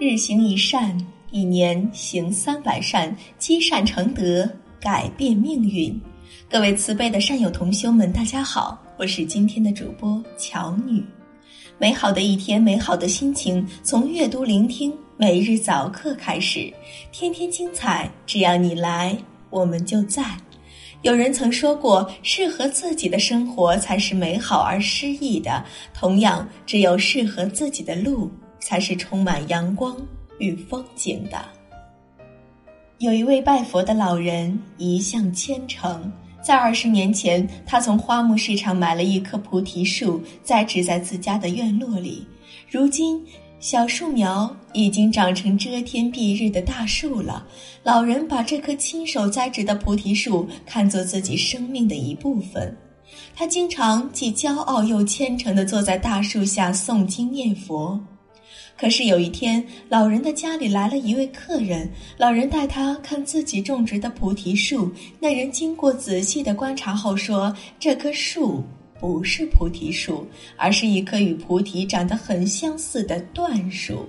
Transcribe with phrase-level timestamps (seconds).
[0.00, 0.98] 日行一善，
[1.30, 4.48] 一年行三百善，积善成德，
[4.80, 5.94] 改变命运。
[6.48, 11.04] 各位慈悲的善友同修们，大家好，我是今天的主播乔女。
[11.76, 16.72] 美好的一天，美好的心情，从阅读、聆听每日早课开始，
[17.12, 18.10] 天天精彩。
[18.24, 19.14] 只要你来，
[19.50, 20.24] 我们就在。
[21.02, 25.62] 有人曾说过，适合自己的生活才是美好而诗意的。
[25.92, 28.30] 同样，只有适合自己的路。
[28.70, 29.96] 才是充满阳光
[30.38, 31.44] 与风景的。
[32.98, 36.12] 有一位拜佛的老人，一向虔诚。
[36.40, 42.24] 在二十年前，他从花木市场买了一棵菩提树，栽植在自家的院落里。
[42.70, 43.20] 如今，
[43.58, 47.44] 小树苗已经长成遮天蔽日的大树了。
[47.82, 52.72] 老人把这棵亲手栽植的菩提树看作自己生命的一部分。
[53.34, 58.00] 他经常既骄傲又虔诚地坐在大树下诵经念佛。
[58.80, 64.90] 可是有一天，老人的家里来了一位客人，老人带他看自己种植的菩提树。
[65.18, 68.64] 那人经过仔细的观察后说：“这棵树
[68.98, 74.08] 不是菩提树，而是一棵与菩提长得很相似的椴树。”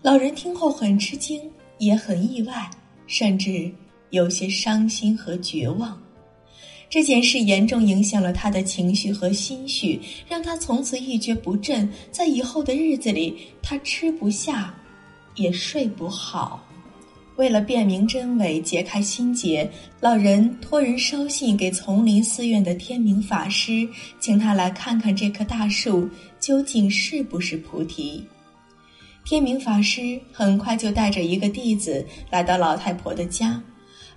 [0.00, 1.38] 老人听后很吃惊，
[1.76, 2.70] 也很意外，
[3.06, 3.70] 甚至
[4.08, 6.00] 有些伤心和绝望。
[6.90, 11.88] 这件事严重影响了他的情绪和心绪，让他从此一蹶不振。
[12.10, 14.74] 在以后的日子里，他吃不下，
[15.36, 16.64] 也睡不好。
[17.36, 23.86] 为了辨明真伪、解开心结，老人托人捎信给丛林寺院的天明法师，
[24.18, 26.08] 请他来看看这棵大树
[26.40, 28.24] 究竟是不是菩提。
[29.24, 33.62] 天明法师很快就带着一个弟子来到老太婆的家。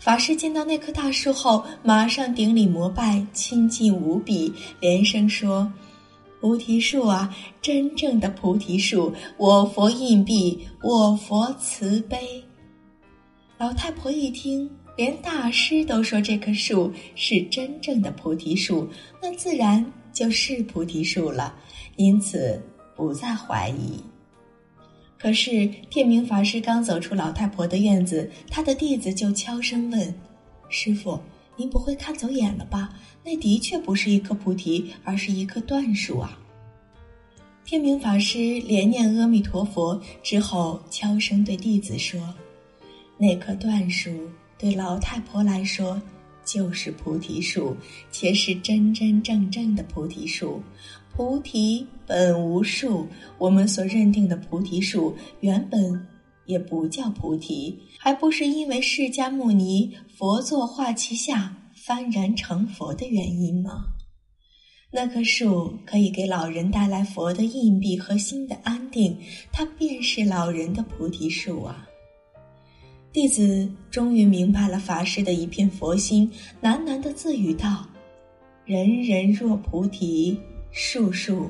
[0.02, 5.72] 法师见到那棵大树后，马上顶礼膜拜，亲近无比，连声说
[6.42, 12.44] ：“菩提树啊，真正的菩提树，我佛印币，我佛慈悲。”
[13.60, 18.90] 老太婆一听，连大师都说这棵树是真正的菩提树，
[19.22, 21.54] 那自然就是菩提树了，
[21.98, 22.60] 因此
[22.96, 24.04] 不再怀疑。
[25.22, 30.16] 可是天明法师刚走出老太婆的院子，他的弟子就悄声问
[30.68, 31.20] ：“师傅，
[31.56, 32.98] 您不会看走眼了吧？
[33.24, 36.40] 那的确不是一棵菩提，而是一棵椴树啊！”
[37.64, 42.20] 天明法师连念阿弥陀佛之后，悄声对弟子说
[43.16, 44.10] ：“那棵椴树
[44.58, 46.02] 对老太婆来说
[46.44, 47.78] 就是菩提树，
[48.12, 50.64] 且是真真正正的菩提树。”
[51.14, 53.06] 菩提本无树，
[53.38, 56.08] 我们所认定的菩提树原本
[56.46, 61.56] 也不叫菩提，还不是因为释迦牟尼佛座化其下
[61.86, 63.84] 幡然成佛的原因吗？
[64.94, 69.18] 那棵树可以给老人带来佛的印币和心的安定，
[69.52, 71.88] 它便是老人的菩提树啊！
[73.14, 77.86] 弟子终于明白了法师的一片佛心，喃喃的自语道
[78.66, 80.38] ：“人人若菩提。”
[80.74, 81.50] 树树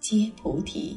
[0.00, 0.96] 皆菩提，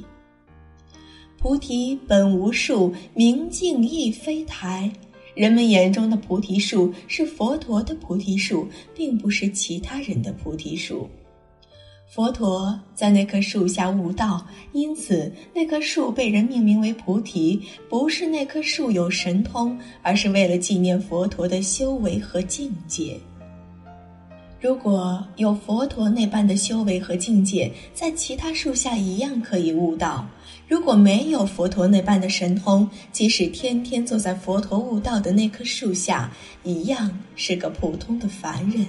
[1.38, 4.89] 菩提本无树，明镜亦非台。
[5.35, 11.09] 人们眼中的菩提树是佛陀的菩提树，并不是其他人的菩提树。
[12.09, 17.61] 佛陀在那棵树下悟道，因此那棵树被人命名为菩提。
[17.89, 23.19] 不是那棵树有神通，而是为了纪念佛陀的修为和境界。
[24.59, 30.25] 如果有佛陀那般的修为和境界，在其他树下一样可以悟道；
[30.68, 36.31] 如果没有佛陀那般的神通，即使天天坐在佛陀悟道的那棵树下，
[36.63, 38.85] 一样是个普通的凡人。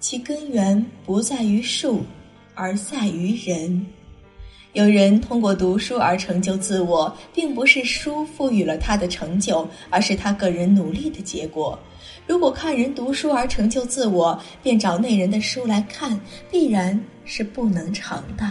[0.00, 2.02] 其根源不在于树，
[2.54, 3.86] 而在于人。
[4.74, 11.78] 有人通过读书而成就自我，并不是书赋予了他的成就，而是他个人努力的结果。
[12.26, 16.20] 如果看人读书而成就自我，便找那人的书来看，
[16.50, 18.50] 必然是不能成的。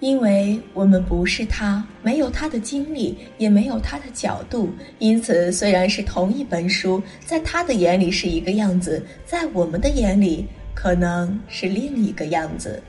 [0.00, 10.44] 因为我们不是他，没有他的经历，也没有他的角度，因此虽然是同一本书，在他的眼里是一个样子，在我们的眼里
[10.74, 12.82] 可能是另一个样子。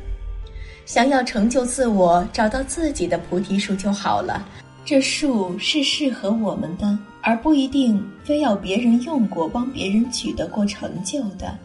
[0.86, 4.48] 想要成就自我，找到自己的菩提树就好了。
[4.86, 11.58] 这树是适合我们的，而不一定非要别人用过、帮别人取得过成就的。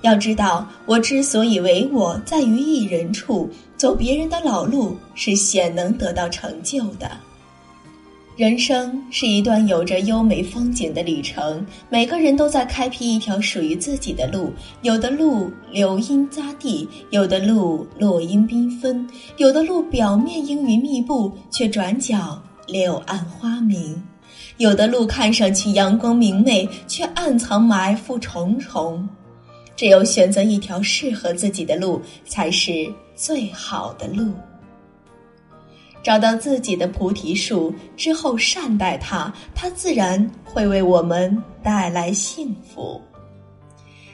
[0.00, 7.10] 要知道，我之所以为我，在于一人处，走别人的老路是显能得到成就的。
[8.36, 14.52] 人生是一段有着优美风景的旅程，每个人都在开辟一条属于自己的路。
[14.82, 23.94] 有的路流莺匝地，有的路落英缤纷，有的路表面阴云密布，却转角柳暗花明；
[24.56, 29.08] 有的路看上去阳光明媚，却暗藏埋伏重重。
[29.76, 34.32] 只有选择一条适合自己的路，才是最好的路。
[36.04, 43.00] 找到自己的菩提树之后，善待它，它自然会为我们带来幸福。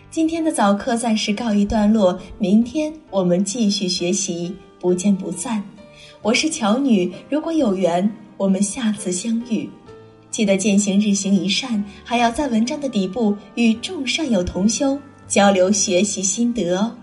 [0.08, 5.60] 今天的早课暂时告一段落，明天我们继续学习，不见不散。
[6.22, 9.68] 我是乔女，如果有缘，我们下次相遇。
[10.30, 14.96] 记得践行日行一善，还要在文章的底部与众善友同修
[15.26, 16.94] 交流学习心得哦。